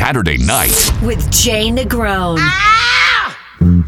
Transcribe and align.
Saturday 0.00 0.38
night. 0.38 0.90
With 1.02 1.30
Jay 1.30 1.68
Negron. 1.70 2.38
Come 3.58 3.84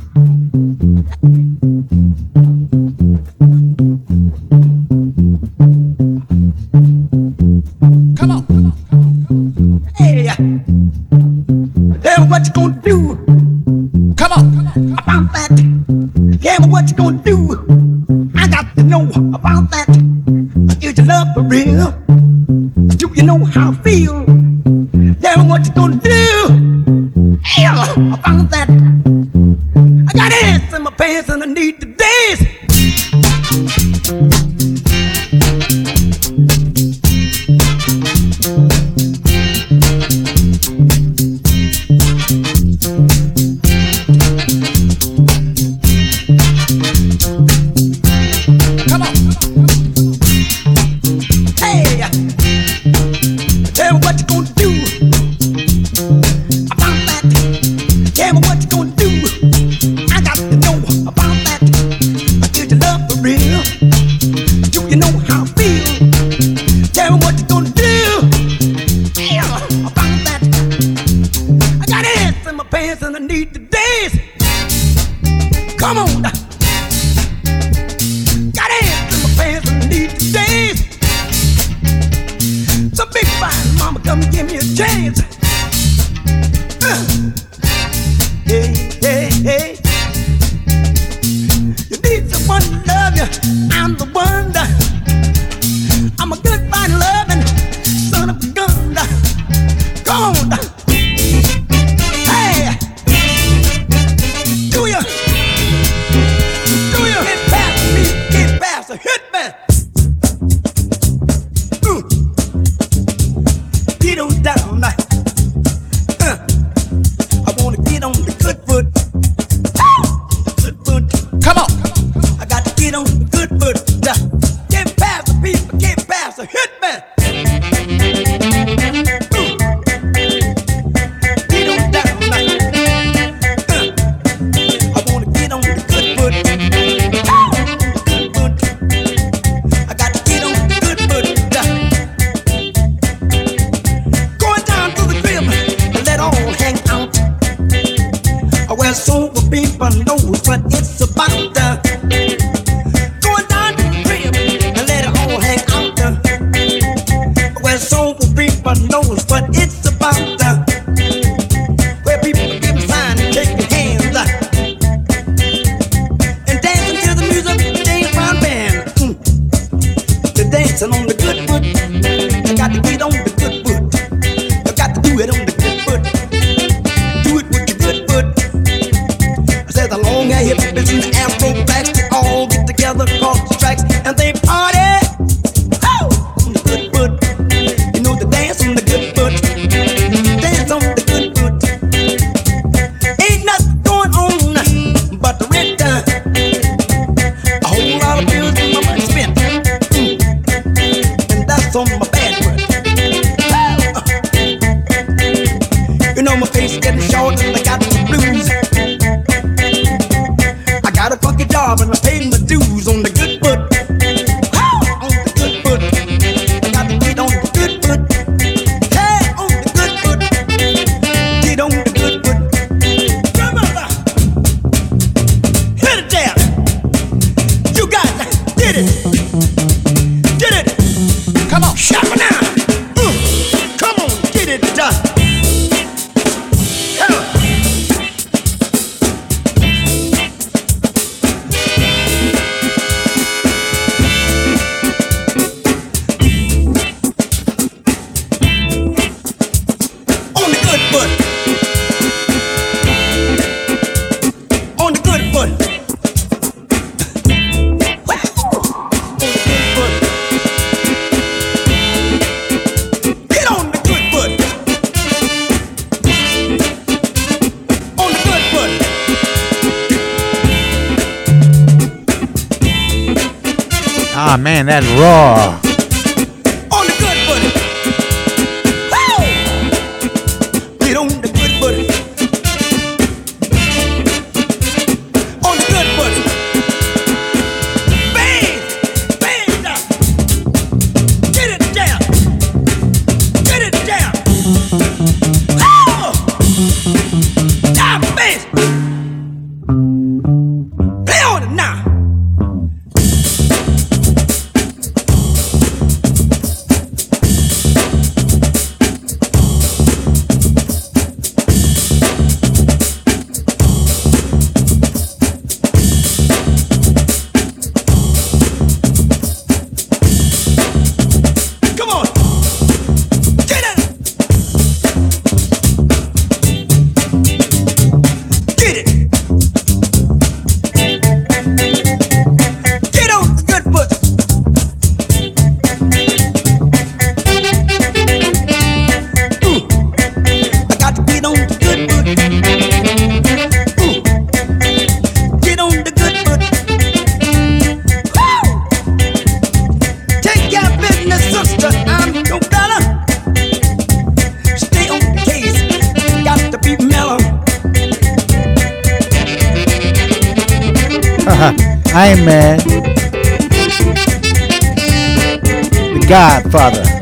The 366.13 366.19
Godfather. 366.19 366.93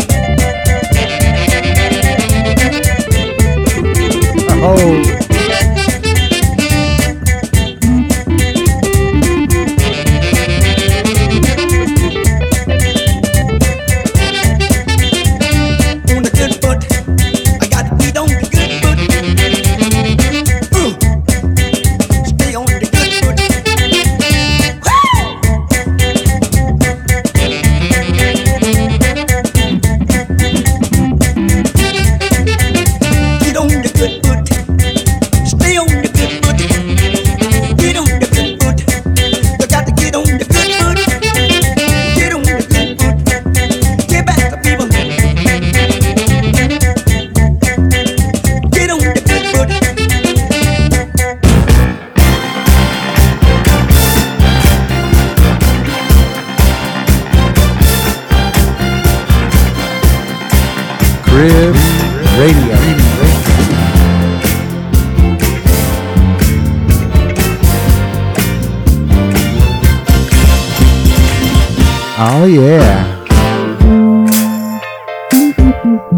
Oh. 72.58 73.16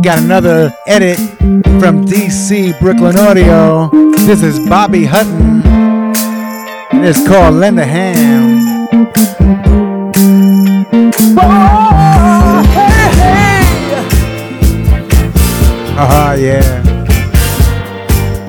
got 0.03 0.19
another 0.19 0.73
edit 0.87 1.19
from 1.79 2.07
DC 2.07 2.79
Brooklyn 2.81 3.19
Audio. 3.19 3.91
This 4.17 4.43
is 4.43 4.59
Bobby 4.67 5.05
Hutton. 5.05 5.61
And 6.91 7.05
it's 7.05 7.27
called 7.29 7.57
Lend 7.57 7.79
a 7.79 7.85
Hand. 7.85 8.89
Oh, 11.39 12.63
hey, 12.73 13.11
hey. 13.21 13.63
Uh-huh, 15.99 16.37
yeah. 16.39 16.83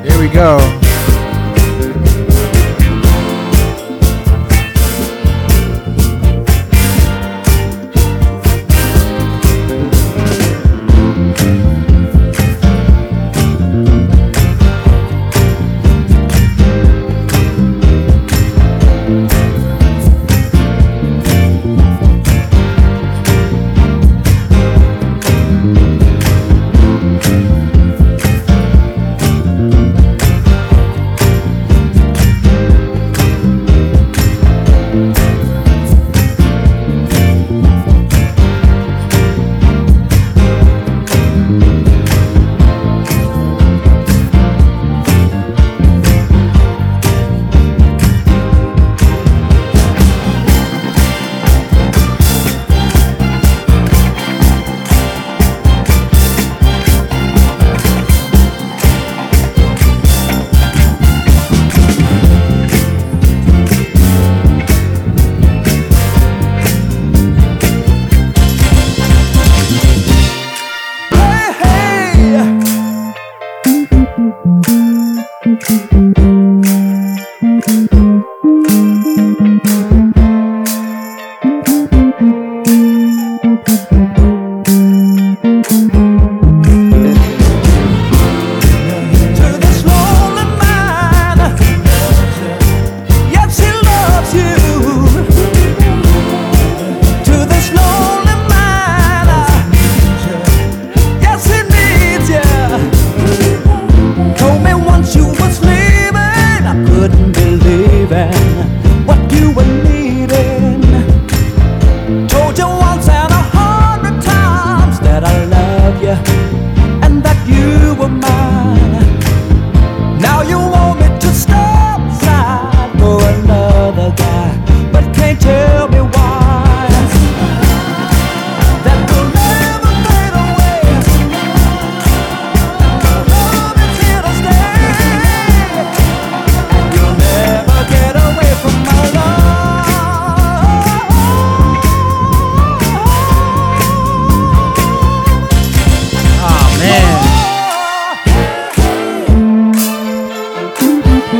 Here 0.03 0.19
we 0.19 0.29
go. 0.29 0.72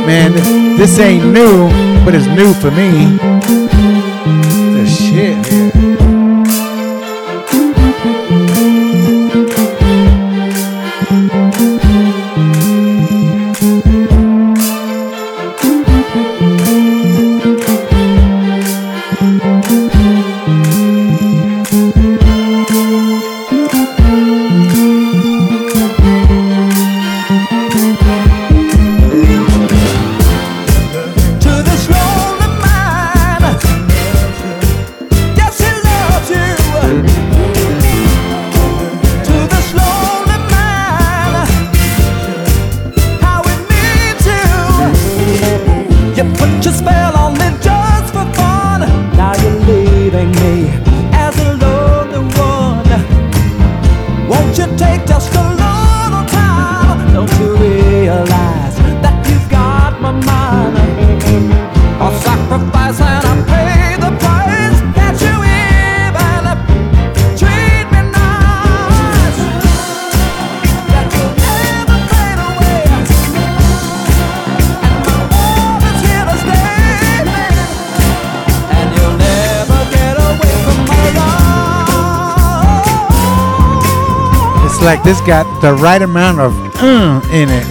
Man, 0.06 0.32
this 0.32 0.46
this 0.76 0.98
ain't 0.98 1.24
new, 1.32 1.68
but 2.04 2.14
it's 2.14 2.26
new 2.26 2.52
for 2.54 2.70
me. 2.70 3.16
The 4.74 4.86
shit. 4.86 5.34
listening 5.54 5.73
it's 85.16 85.24
got 85.24 85.60
the 85.60 85.72
right 85.74 86.02
amount 86.02 86.40
of 86.40 86.52
uh 86.76 87.20
in 87.30 87.48
it. 87.48 87.64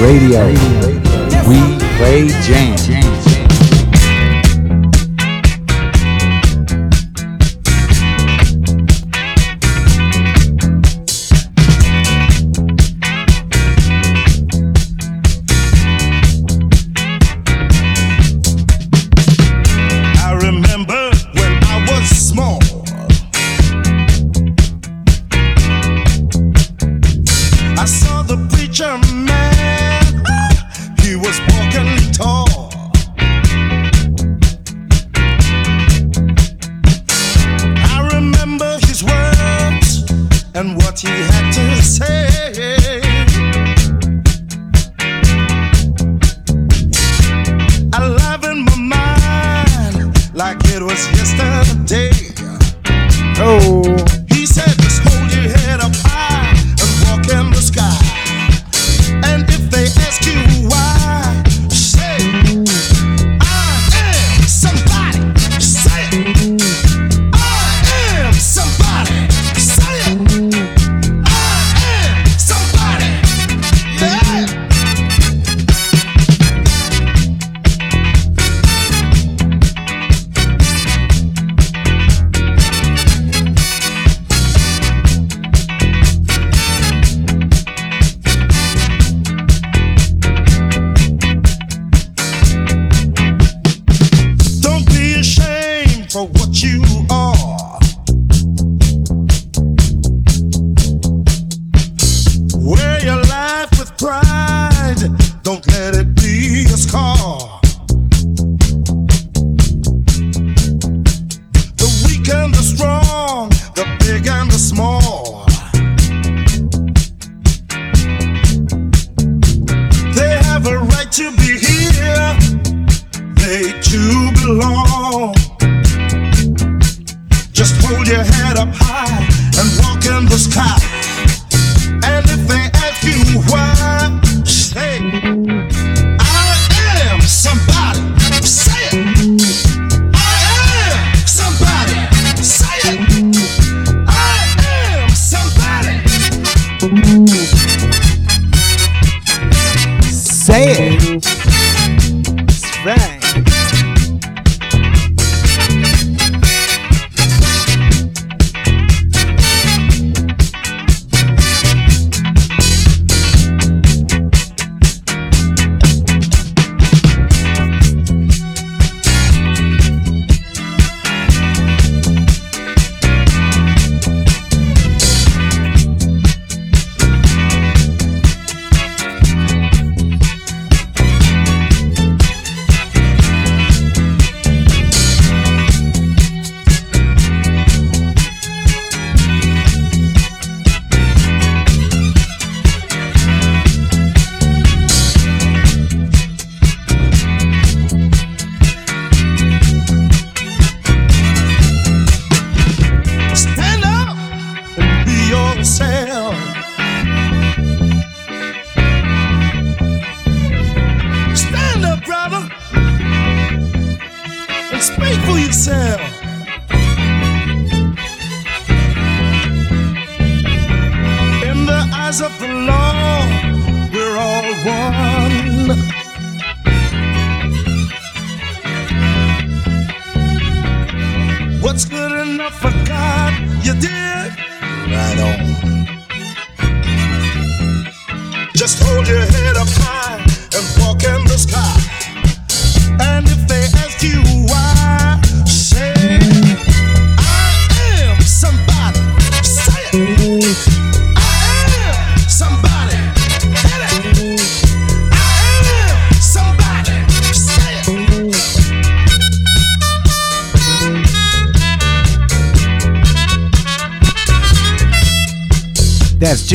Radio. 0.00 0.46
We 1.46 1.58
play 1.98 2.28
jam. 2.42 2.97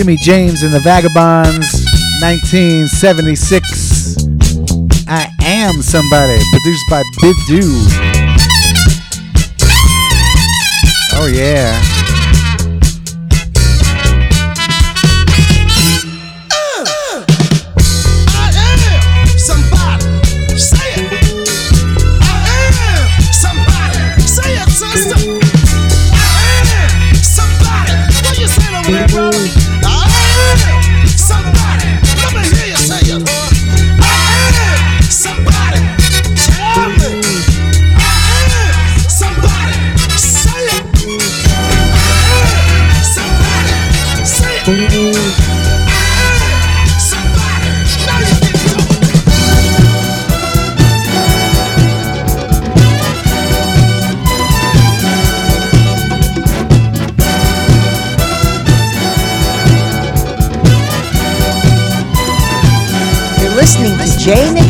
Jimmy 0.03 0.17
James 0.17 0.63
and 0.63 0.73
the 0.73 0.81
Vagabonds, 0.81 1.71
1976. 2.19 4.17
I 5.07 5.29
Am 5.43 5.81
Somebody, 5.81 6.41
produced 6.51 6.83
by 6.89 7.01
Bid 7.21 7.37
Dude. 7.47 7.63
Oh, 11.13 11.27
yeah. 11.33 11.92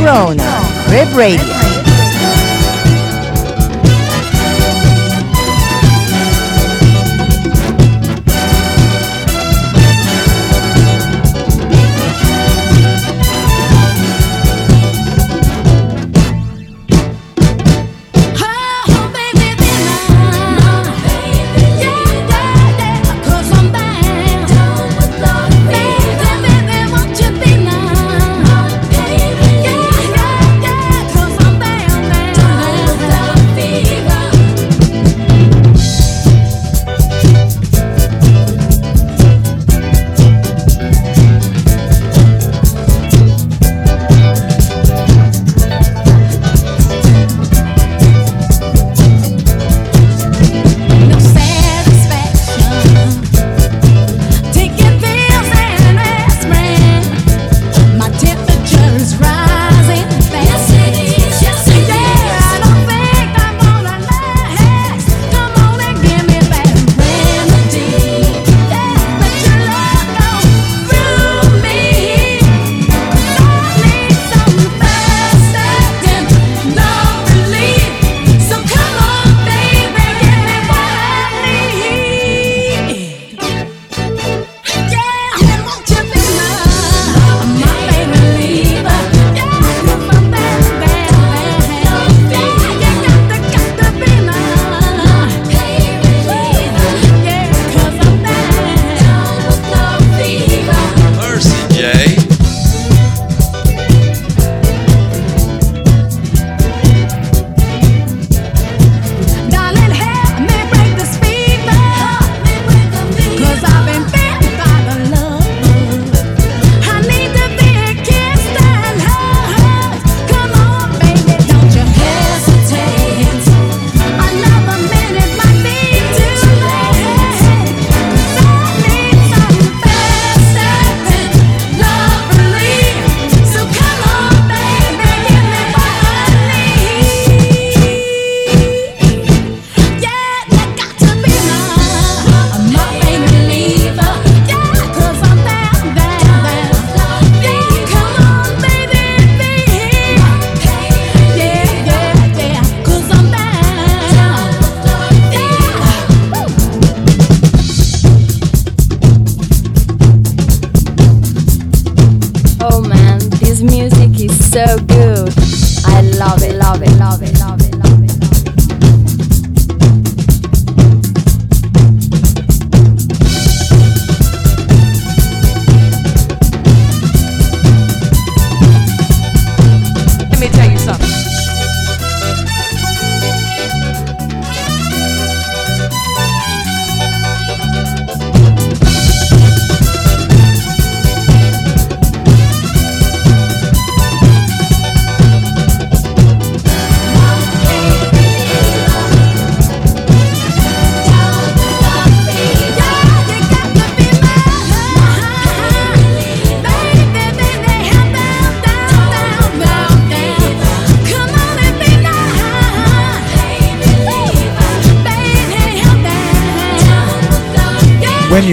Jay 0.04 0.36
Negron 0.36 1.16
Radio. 1.16 1.83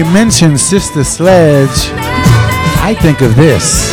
You 0.05 0.13
mention 0.13 0.57
Sister 0.57 1.03
Sledge, 1.03 1.91
I 2.81 2.97
think 3.01 3.21
of 3.21 3.35
this. 3.35 3.91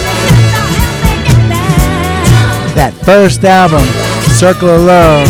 That 2.74 2.94
first 3.04 3.44
album, 3.44 3.84
Circle 4.38 4.70
of 4.70 4.82
Love. 4.84 5.28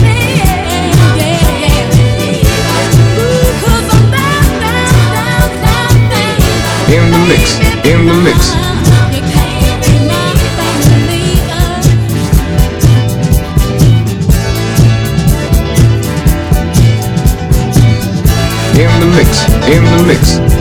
In 6.95 7.11
the 7.11 7.19
mix, 7.27 7.59
in 7.85 8.07
the 8.07 8.15
mix. 8.23 8.69
in 18.79 19.01
the 19.01 19.07
mix, 19.17 19.45
in 19.67 19.85
the 19.85 20.05
mix. 20.07 20.58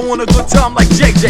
I 0.00 0.02
want 0.02 0.22
a 0.22 0.26
good 0.26 0.48
time 0.48 0.72
like 0.72 0.88
JJ. 0.88 1.28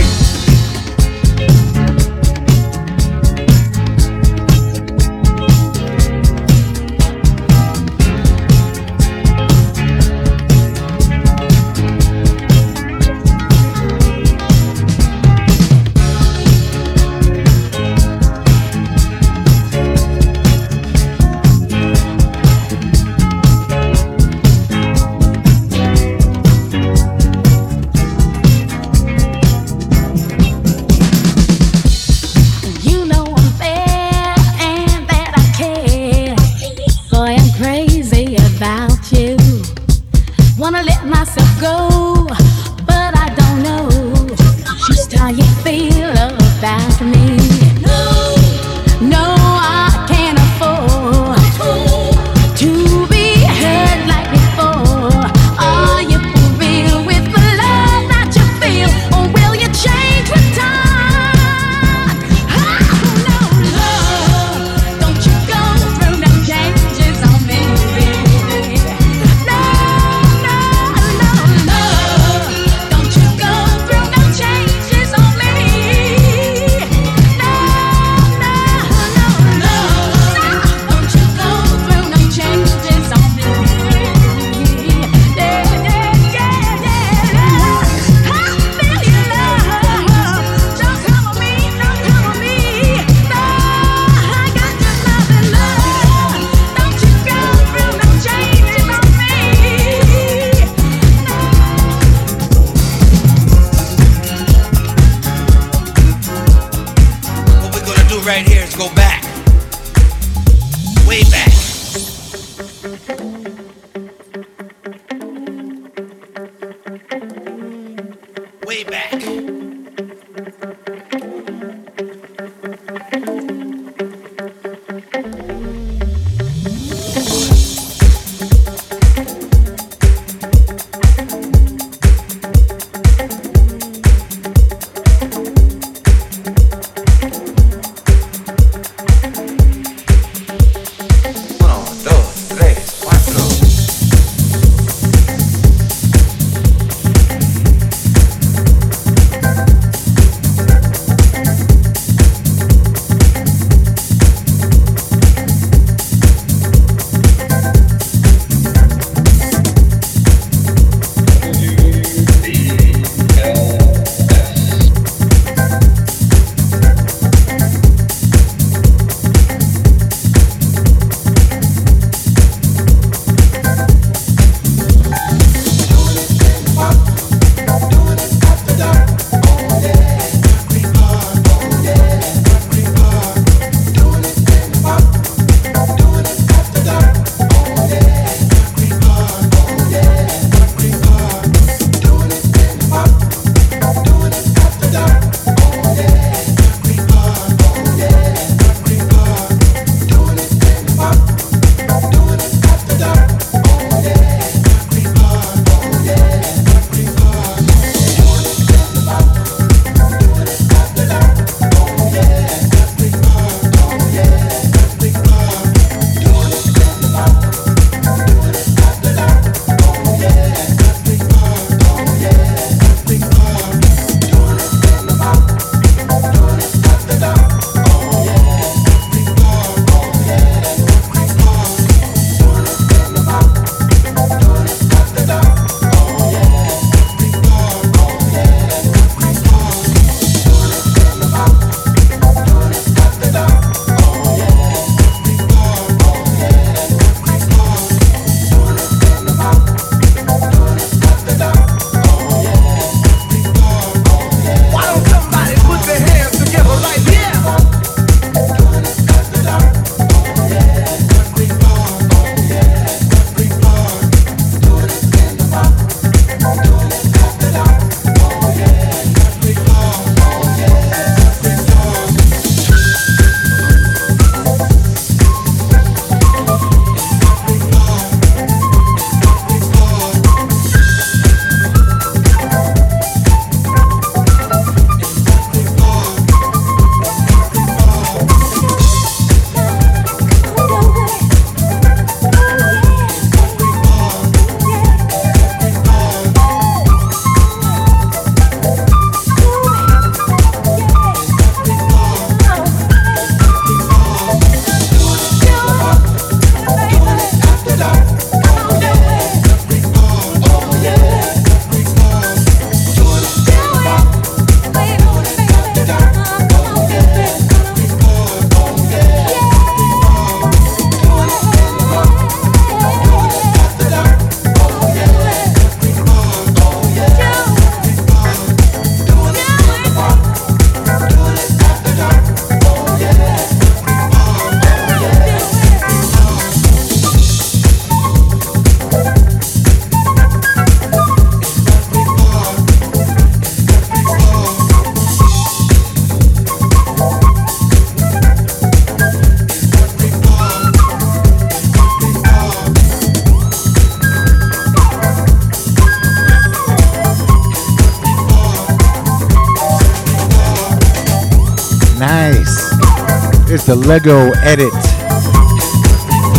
Lego 363.91 364.31
edit 364.45 364.73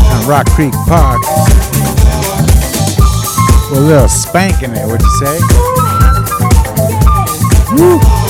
on 0.09 0.25
Rock 0.25 0.49
Creek 0.51 0.71
Park. 0.87 1.19
With 3.69 3.79
a 3.79 3.83
little 3.85 4.07
spank 4.07 4.63
in 4.63 4.73
there, 4.73 4.87
would 4.87 5.01
you 5.01 5.09
say? 5.19 5.37
Woo. 7.75 8.20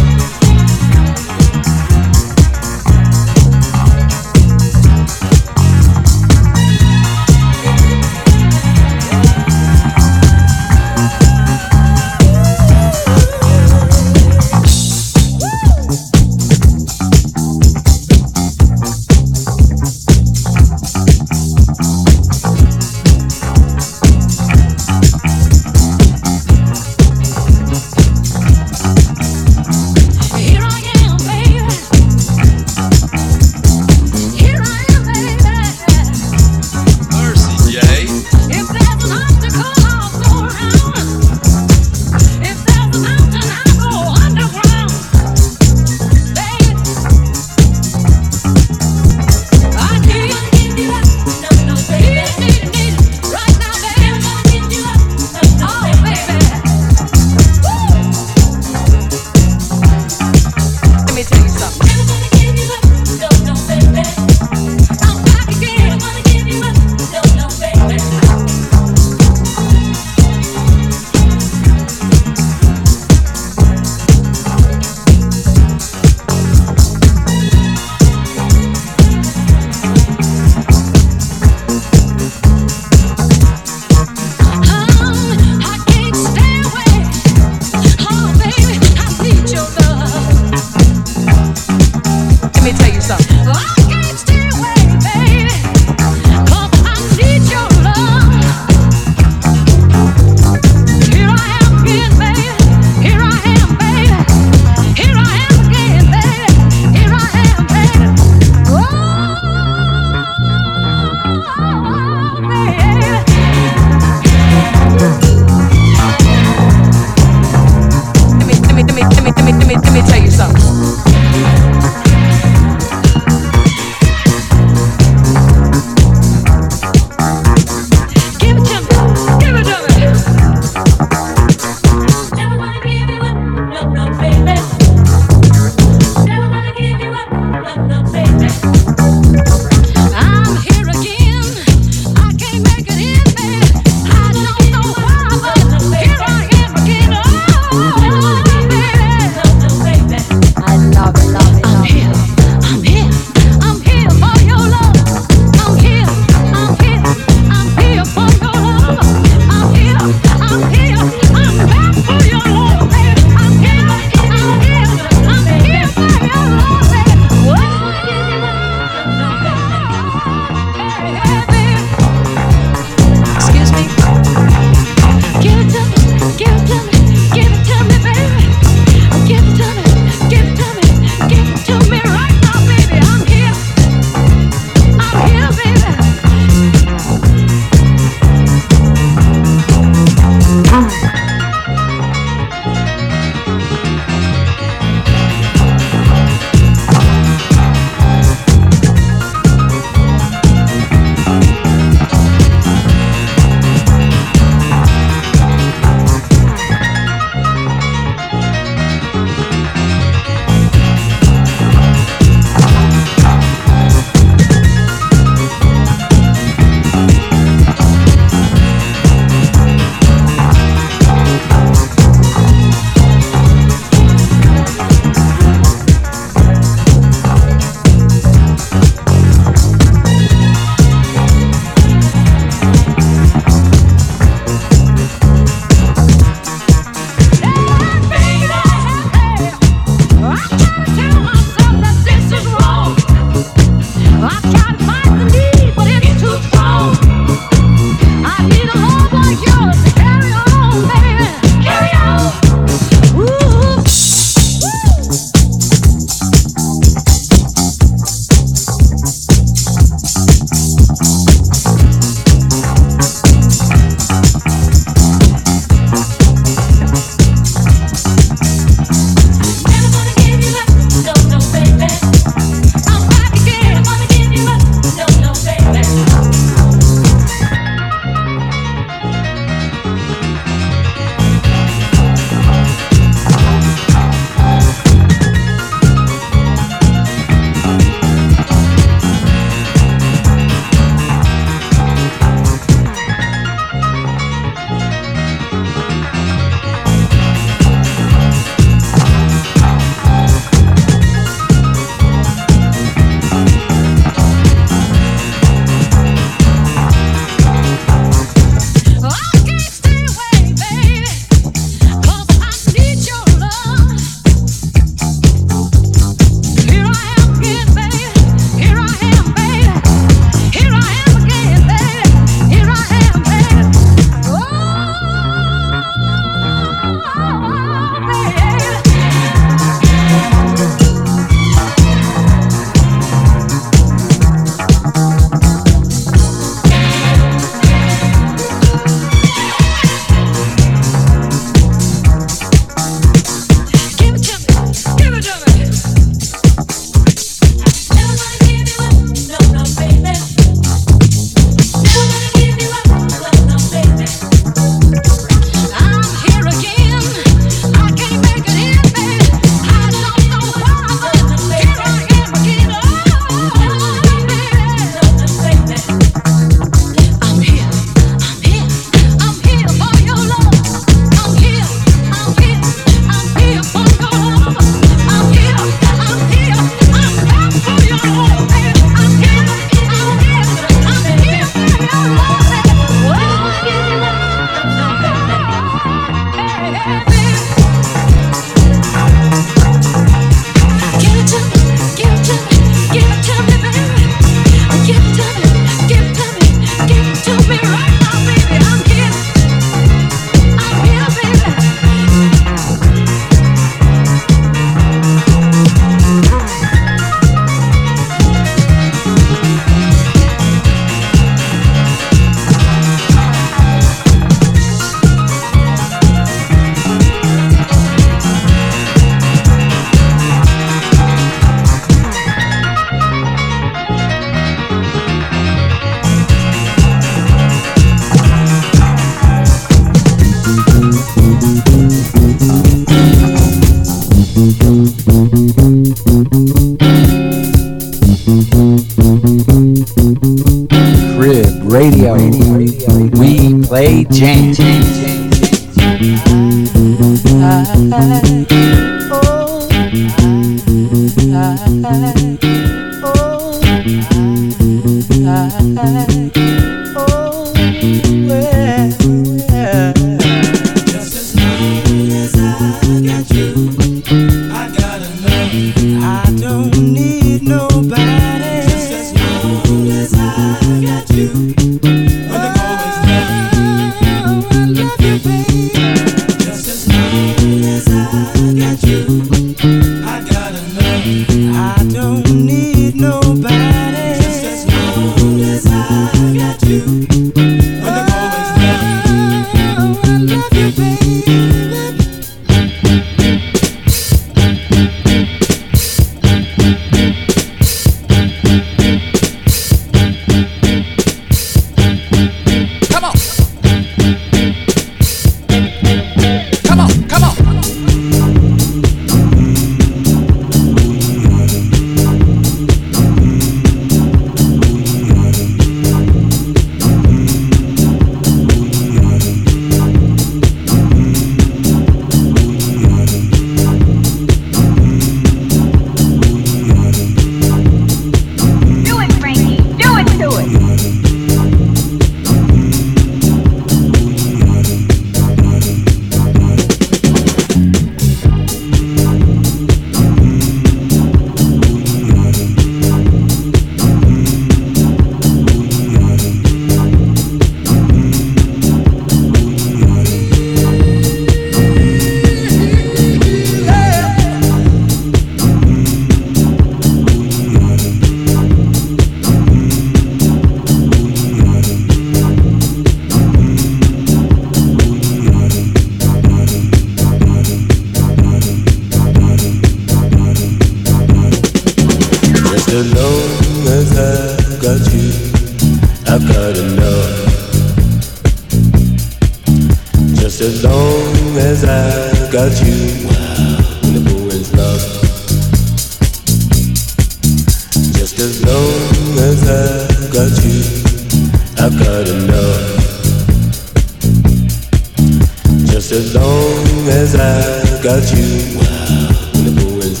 Just 595.90 596.06
as 596.06 596.14
long 596.14 596.88
as 596.88 597.14
I 597.16 597.82
got 597.82 598.12
you, 598.14 598.60
wow, 598.60 599.10
I'm 599.34 599.58
always 599.66 600.00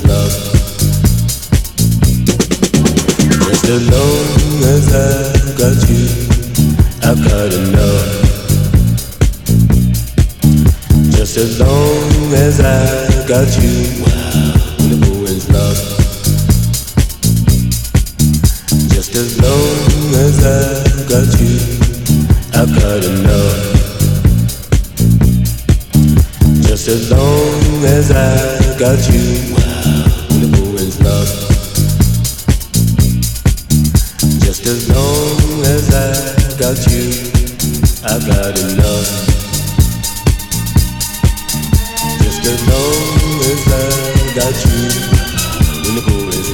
Just 3.42 3.64
as 3.68 3.90
long 3.90 4.62
as 4.70 4.86
I 4.94 5.34
got 5.58 5.78
you, 5.90 6.06
I've 7.02 7.18
got 7.26 7.52
enough. 7.52 8.06
Just 11.10 11.36
as 11.36 11.58
long 11.58 12.34
as 12.34 12.60
I 12.60 13.26
got 13.26 13.50
you, 13.60 14.04
I'm 14.92 15.02
always 15.12 15.50
loved. 15.50 15.82
Just 18.94 19.16
as 19.16 19.40
long 19.42 20.14
as 20.22 20.38
I 20.46 20.86
got 21.08 21.40
you, 21.40 21.58
I've 22.54 22.80
got 22.80 23.04
enough. 23.04 23.79
Just 26.82 26.96
as 26.96 27.10
long 27.10 27.84
as 27.84 28.10
I 28.10 28.78
got 28.78 28.96
you, 29.12 29.52
the 30.40 30.48
moon's 30.48 30.98
lost. 31.02 31.36
Just 34.40 34.64
as 34.64 34.88
long 34.88 35.60
as 35.60 35.92
I 35.92 36.08
got 36.56 36.80
you, 36.88 37.12
I've 38.02 38.24
got 38.24 38.58
enough. 38.64 39.08
Just 42.24 42.46
as 42.48 42.60
long 42.72 43.44
as 43.44 43.60
I 43.68 43.84
got 44.40 44.56
you, 44.64 44.80
when 45.84 45.94
the 45.96 46.02
pool 46.08 46.28
is. 46.30 46.48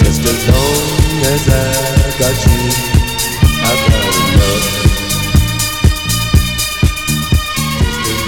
Just 0.00 0.22
as 0.24 0.40
long 0.48 1.20
as 1.36 1.44
I 1.52 1.68
got 2.18 2.36
you, 2.48 2.62
I've 3.60 3.82
got 3.90 4.14
enough. 4.32 4.77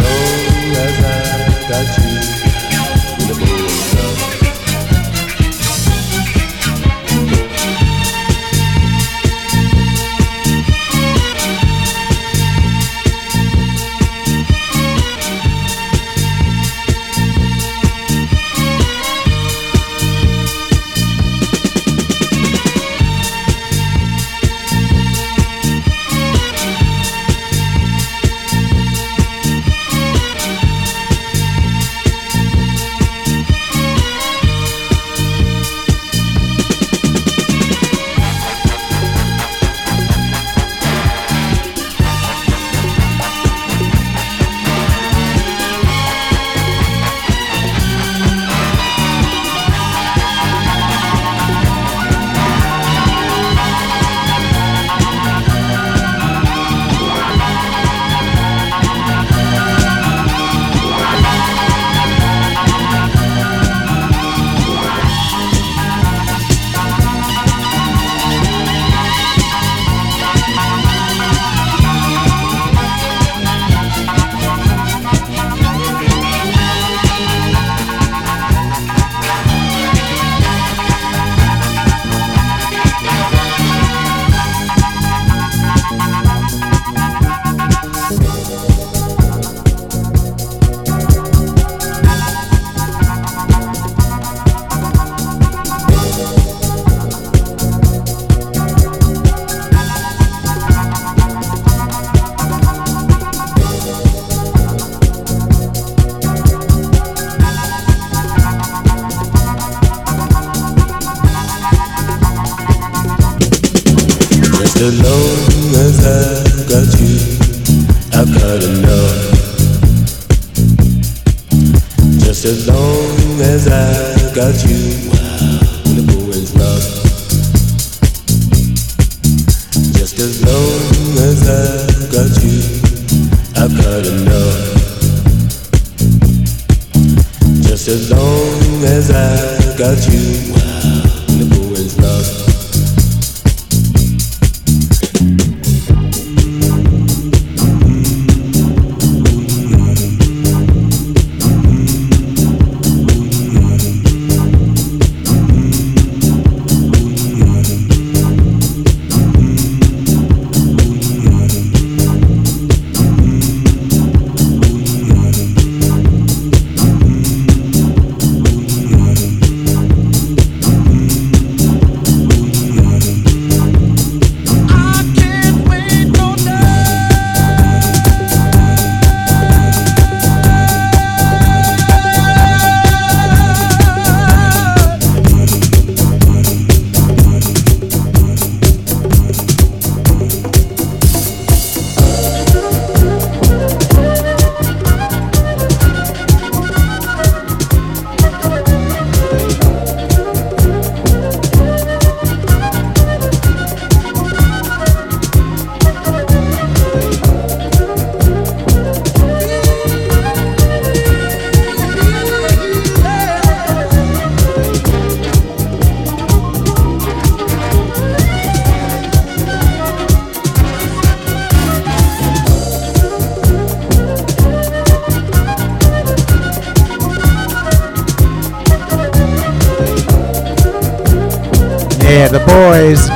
slow 0.01 0.83
as 0.85 1.05
I 1.05 1.20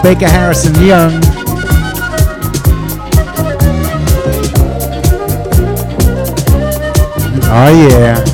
Baker 0.04 0.28
Harris 0.28 0.66
Young. 0.82 1.12
Oh, 7.46 7.88
yeah. 7.88 8.33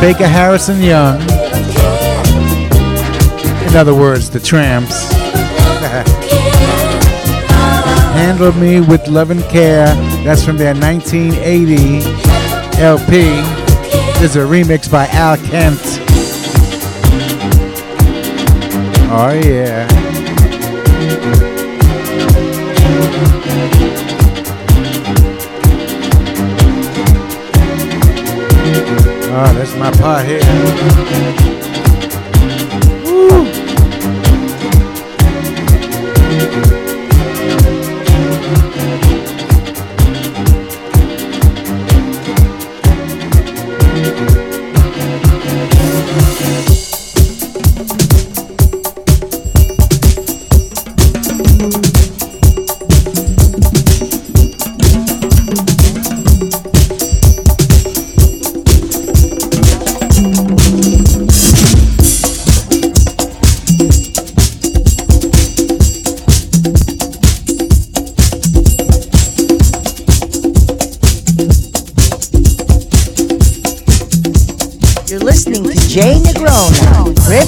Baker 0.00 0.26
Harris 0.26 0.68
Young. 0.68 1.20
In 3.68 3.76
other 3.76 3.94
words, 3.94 4.28
the 4.30 4.38
Tramps. 4.38 5.10
Handle 8.12 8.52
Me 8.52 8.80
with 8.80 9.08
Love 9.08 9.30
and 9.30 9.42
Care. 9.44 9.86
That's 10.24 10.44
from 10.44 10.56
their 10.56 10.74
1980 10.74 11.98
LP. 12.80 13.66
This 14.20 14.22
is 14.22 14.36
a 14.36 14.40
remix 14.40 14.90
by 14.90 15.06
Al 15.08 15.36
Kent. 15.36 15.80
Oh, 19.08 19.32
yeah. 19.44 19.86
Oh, 29.38 29.52
that's 29.52 29.74
my 29.76 29.90
part 29.90 30.24
here. 30.24 31.45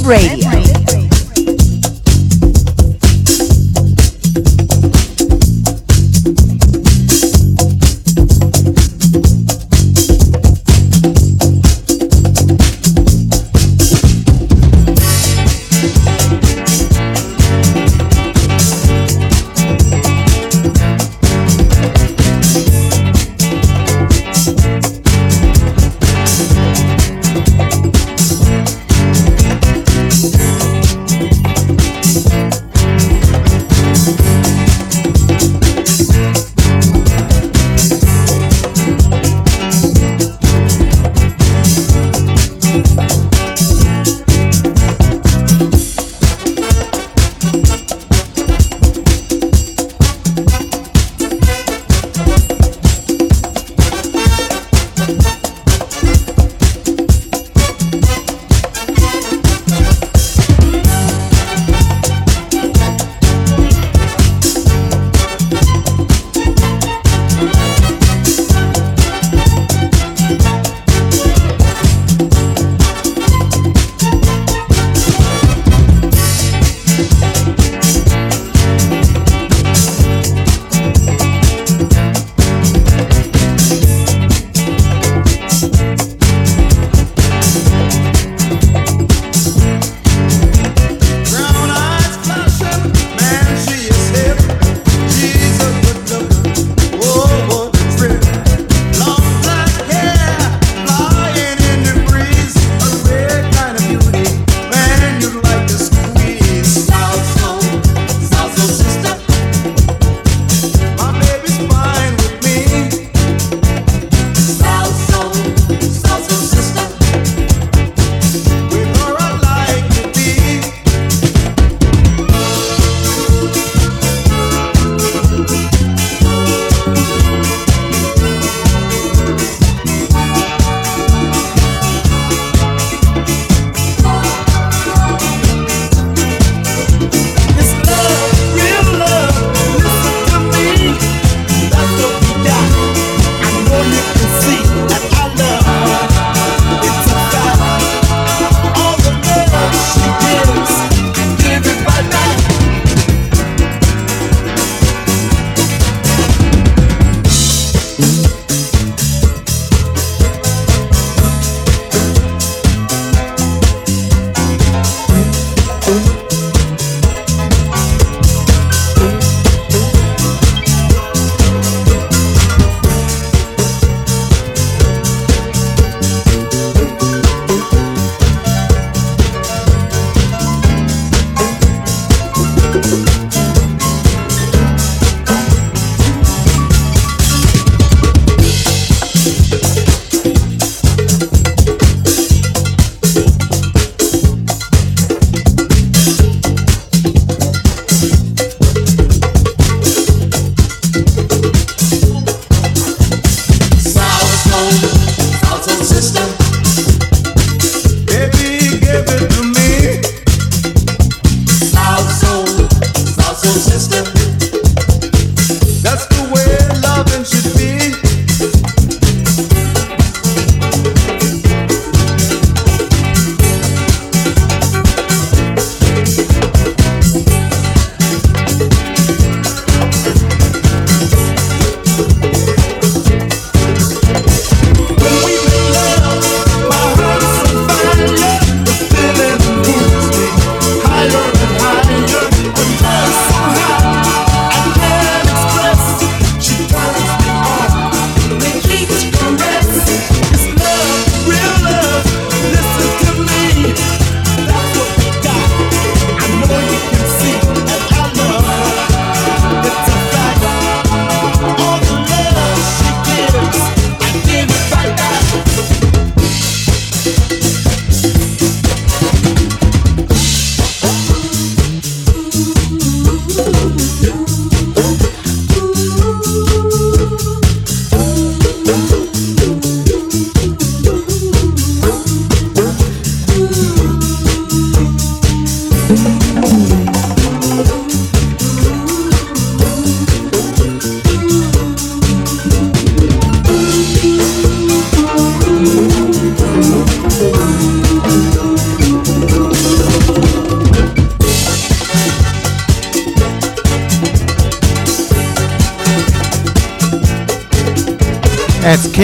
Radio. 0.09 0.48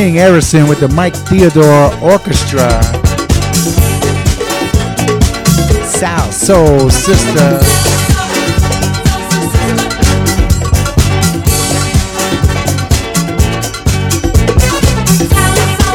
King 0.05 0.17
Errisson 0.17 0.69
with 0.69 0.81
the 0.81 0.89
Mike 0.89 1.15
Theodore 1.15 1.91
Orchestra. 2.03 2.69
Salsoul 5.81 6.93
Sister. 6.93 7.59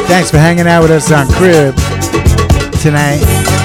Thanks 0.08 0.32
for 0.32 0.38
hanging 0.38 0.66
out 0.66 0.82
with 0.82 0.90
us 0.90 1.12
on 1.12 1.28
Crib 1.28 1.76
tonight. 2.80 3.59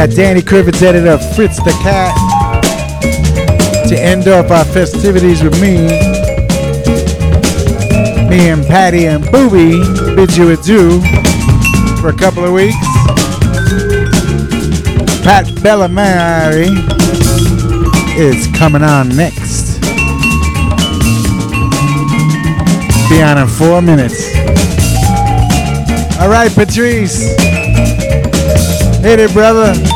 Got 0.00 0.16
Danny 0.16 0.40
Krivit's 0.40 0.80
editor 0.80 1.10
of 1.10 1.36
Fritz 1.36 1.58
the 1.58 1.72
Cat 1.82 2.16
to 3.86 4.00
end 4.00 4.26
off 4.28 4.50
our 4.50 4.64
festivities 4.64 5.42
with 5.42 5.60
me. 5.60 5.76
Me 8.30 8.48
and 8.48 8.64
Patty 8.66 9.08
and 9.08 9.22
Booby 9.30 9.72
bid 10.16 10.34
you 10.38 10.52
adieu 10.52 11.02
for 12.00 12.08
a 12.08 12.16
couple 12.16 12.46
of 12.46 12.54
weeks. 12.54 12.78
Pat 15.22 15.44
Bellamari 15.60 16.70
is 18.16 18.46
coming 18.56 18.82
on 18.82 19.14
next. 19.14 19.82
Be 23.10 23.22
on 23.22 23.36
in 23.36 23.46
four 23.46 23.82
minutes. 23.82 24.34
All 26.18 26.30
right, 26.30 26.50
Patrice. 26.54 27.36
Hit 29.02 29.18
it, 29.18 29.32
brother. 29.34 29.89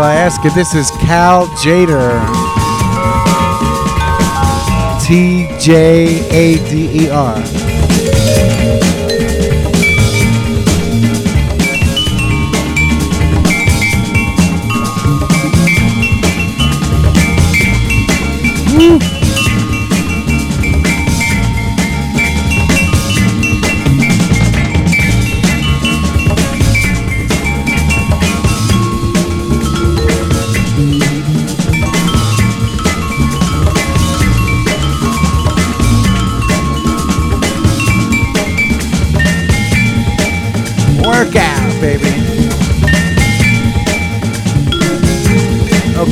I 0.00 0.14
ask 0.14 0.44
if 0.44 0.54
this 0.54 0.74
is 0.74 0.90
Cal 1.02 1.46
Tjader. 1.48 2.18
T 5.04 5.48
J 5.58 6.28
A 6.30 6.56
D 6.68 7.04
E 7.04 7.10
R. 7.10 7.57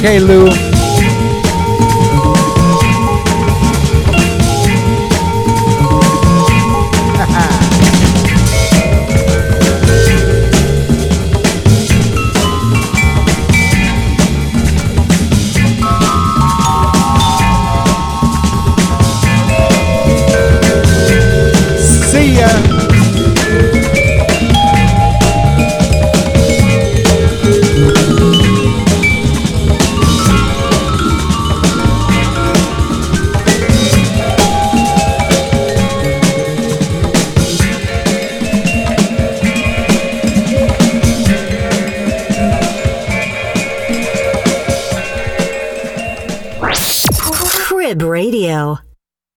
Okay, 0.07 0.21
Lou. 0.21 0.76